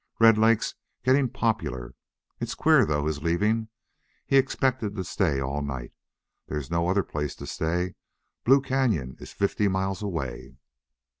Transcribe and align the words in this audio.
Red 0.19 0.35
Lake's 0.35 0.73
getting 1.03 1.29
popular! 1.29 1.93
It's 2.39 2.55
queer, 2.55 2.87
though, 2.87 3.05
his 3.05 3.21
leaving. 3.21 3.67
He 4.25 4.35
expected 4.35 4.95
to 4.95 5.03
stay 5.03 5.39
all 5.39 5.61
night. 5.61 5.93
There's 6.47 6.71
no 6.71 6.87
other 6.87 7.03
place 7.03 7.35
to 7.35 7.45
stay. 7.45 7.93
Blue 8.43 8.63
Cañon 8.63 9.21
is 9.21 9.31
fifty 9.31 9.67
miles 9.67 10.01
away." 10.01 10.57